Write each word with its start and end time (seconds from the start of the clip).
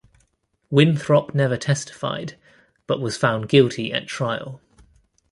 Winthrop 0.71 1.35
never 1.35 1.57
testified, 1.57 2.35
but 2.87 2.99
was 2.99 3.17
found 3.17 3.47
guilty 3.47 3.93
at 3.93 4.07
trial. 4.07 4.59